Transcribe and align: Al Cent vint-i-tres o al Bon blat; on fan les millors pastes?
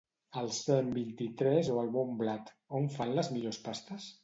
Al 0.39 0.47
Cent 0.59 0.87
vint-i-tres 0.95 1.69
o 1.75 1.77
al 1.83 1.93
Bon 1.97 2.17
blat; 2.23 2.51
on 2.83 2.91
fan 2.97 3.17
les 3.21 3.33
millors 3.37 3.63
pastes? 3.71 4.13